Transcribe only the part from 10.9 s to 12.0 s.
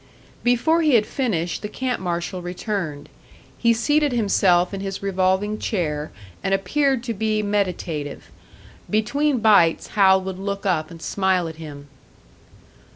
smile at him.